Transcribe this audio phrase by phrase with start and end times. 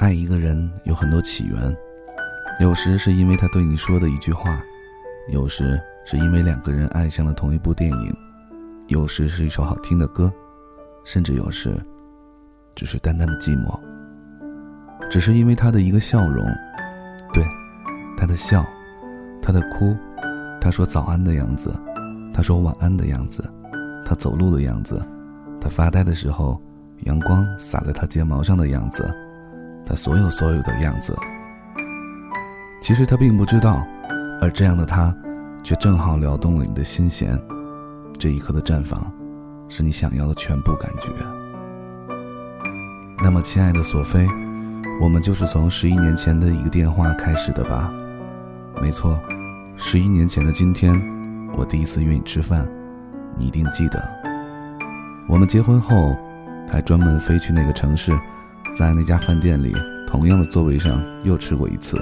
[0.00, 1.76] 爱一个人有很多起源，
[2.58, 4.58] 有时是因为他对你说的一句话，
[5.28, 8.16] 有时是因为两个人爱上了同一部电影，
[8.86, 10.32] 有时是一首好听的歌，
[11.04, 11.78] 甚至有时
[12.74, 13.78] 只是淡淡的寂寞。
[15.10, 16.46] 只是因为他的一个笑容，
[17.34, 17.44] 对，
[18.16, 18.64] 他的笑，
[19.42, 19.94] 他的哭，
[20.62, 21.70] 他说早安的样子，
[22.32, 23.44] 他说晚安的样子，
[24.06, 24.98] 他走路的样子，
[25.60, 26.58] 他发呆的时候，
[27.00, 29.06] 阳光洒在他睫毛上的样子，
[29.90, 31.12] 他所有所有的样子。
[32.80, 33.84] 其实他并不知道，
[34.40, 35.12] 而这样的他，
[35.64, 37.36] 却正好撩动了你的心弦。
[38.16, 39.12] 这一刻的绽放，
[39.68, 41.10] 是你想要的全部感觉。
[43.20, 44.24] 那么，亲爱的索菲。
[45.00, 47.90] 我们就是从十一年前的一个电话开始的吧？
[48.80, 49.18] 没错，
[49.76, 50.94] 十一年前的今天，
[51.56, 52.68] 我第一次约你吃饭，
[53.36, 54.08] 你一定记得。
[55.26, 56.14] 我们结婚后，
[56.70, 58.12] 还专门飞去那个城市，
[58.76, 59.74] 在那家饭店里
[60.06, 61.98] 同样的座位上又吃过一次。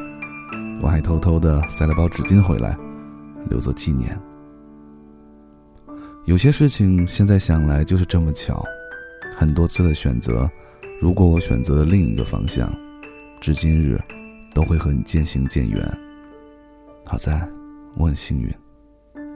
[0.80, 2.76] 我还偷偷的塞了包纸巾回来，
[3.48, 4.16] 留作纪念。
[6.24, 8.64] 有些事情现在想来就是这么巧，
[9.36, 10.48] 很多次的选择，
[11.00, 12.70] 如果我选择了另一个方向。
[13.40, 13.98] 至今日，
[14.52, 15.98] 都会和你渐行渐远。
[17.04, 17.48] 好在，
[17.96, 18.52] 我很幸运，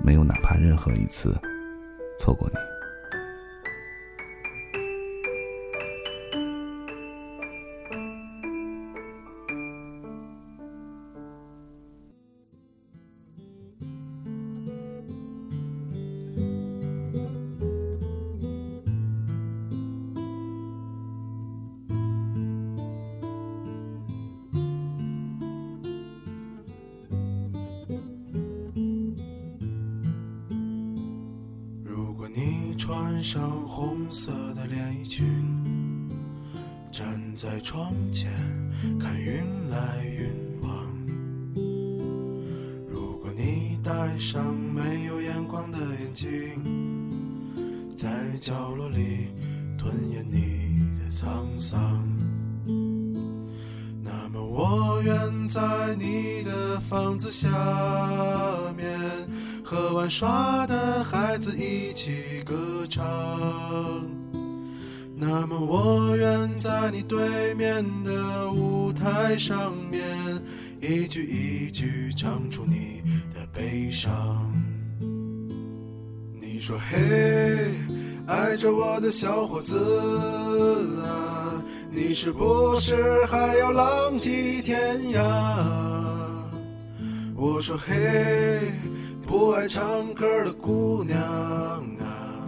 [0.05, 1.35] 没有哪怕任何一次
[2.19, 2.72] 错过你。
[33.23, 35.25] 穿上红色的连衣裙，
[36.91, 37.07] 站
[37.37, 38.33] 在窗前
[38.99, 40.29] 看云来云
[40.61, 40.73] 往。
[42.91, 46.29] 如果你戴上没有眼光的眼镜，
[47.95, 48.09] 在
[48.41, 49.29] 角落里
[49.79, 52.05] 吞咽你的沧桑，
[54.03, 57.49] 那么我愿在你的房子下
[58.77, 58.91] 面。
[59.73, 62.55] 和玩耍的孩子一起歌
[62.91, 63.03] 唱。
[65.17, 70.05] 那么，我愿在你对面的舞台上面，
[70.79, 73.01] 一句一句唱出你
[73.33, 74.53] 的悲伤。
[76.39, 77.75] 你说：“嘿，
[78.27, 79.79] 爱着我的小伙子
[81.03, 85.23] 啊，你是不是还要浪迹天涯？”
[87.35, 88.71] 我说：“嘿。”
[89.33, 92.45] 不爱唱歌的姑娘啊，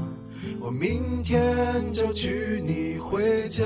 [0.61, 3.65] 我明天就娶你回家。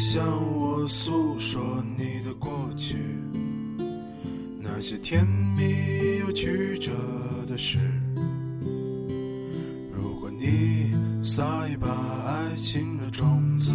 [0.00, 0.24] 向
[0.58, 2.96] 我诉说你的过去，
[4.58, 6.90] 那些甜蜜又曲折
[7.46, 7.78] 的事。
[9.92, 10.90] 如果你
[11.22, 11.86] 撒一把
[12.26, 13.74] 爱情的种子，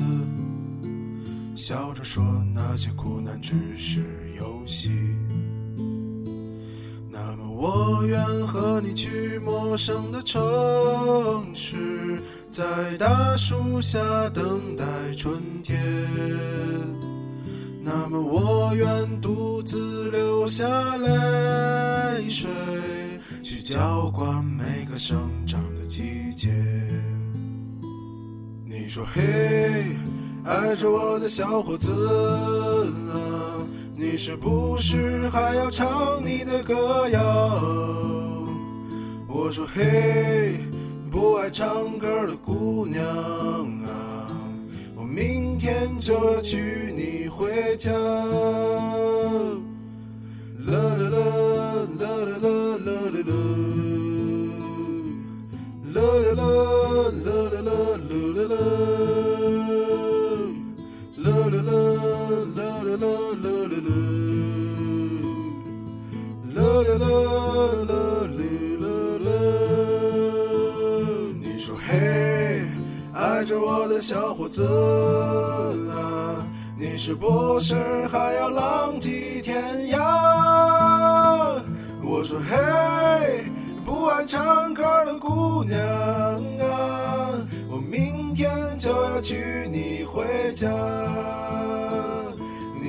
[1.56, 2.24] 笑着说
[2.56, 4.04] 那些苦难只是
[7.88, 10.42] 我愿和你去陌生的城
[11.54, 12.20] 市。
[12.50, 12.64] 在
[12.98, 14.84] 大树下等待
[15.16, 15.80] 春天，
[17.84, 22.50] 那么我愿独自流下泪水，
[23.44, 26.50] 去浇灌每个生长的季节。
[28.66, 29.22] 你说嘿，
[30.44, 31.92] 爱着我的小伙子
[33.12, 33.20] 啊，
[33.98, 37.20] 你是不是还要唱你的歌谣？
[39.28, 40.60] 我说嘿。
[41.12, 43.02] 不爱唱歌的姑娘
[43.86, 43.88] 啊，
[44.98, 47.90] 我明天就要娶你回家。
[50.66, 51.18] 啦啦啦
[51.98, 52.52] 啦啦啦啦
[52.84, 52.92] 啦
[53.24, 53.32] 啦，
[55.94, 56.44] 啦啦啦
[57.24, 57.95] 啦啦啦啦，
[66.54, 68.40] 啦啦，啦啦
[68.80, 68.88] 啦
[69.26, 69.30] 啦。
[73.46, 74.64] 着我的小伙子
[75.94, 76.42] 啊，
[76.80, 77.76] 你是不是
[78.08, 81.62] 还要浪迹天涯？
[82.04, 83.46] 我说嘿。
[83.86, 87.38] 不爱唱歌的姑娘啊，
[87.70, 90.68] 我明天就要娶你回家。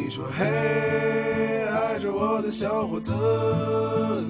[0.06, 0.44] 你说嘿，
[1.68, 3.10] 爱着我的小伙子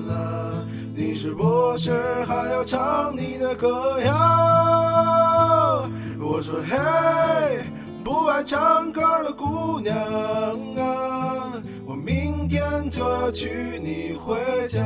[0.08, 0.64] 啦，
[0.94, 1.93] 你是不是
[2.25, 5.87] 还要唱你的歌谣？
[6.19, 7.62] 我说嘿，
[8.02, 9.94] 不爱唱歌的姑娘
[10.78, 11.52] 啊，
[11.84, 14.34] 我明天就要娶你回
[14.67, 14.82] 家。